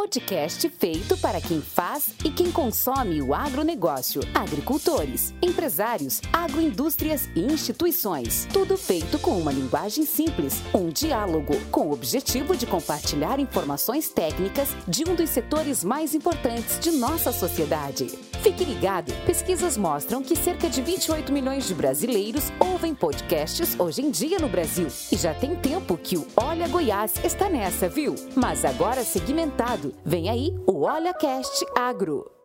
[0.00, 8.48] podcast feito para quem faz e quem consome o agronegócio, agricultores, empresários, agroindústrias e instituições.
[8.50, 14.70] Tudo feito com uma linguagem simples, um diálogo com o objetivo de compartilhar informações técnicas
[14.88, 18.29] de um dos setores mais importantes de nossa sociedade.
[18.42, 24.10] Fique ligado, pesquisas mostram que cerca de 28 milhões de brasileiros ouvem podcasts hoje em
[24.10, 24.86] dia no Brasil.
[25.12, 28.14] E já tem tempo que o Olha Goiás está nessa, viu?
[28.34, 29.94] Mas agora segmentado.
[30.04, 32.39] Vem aí o Olha Cast Agro.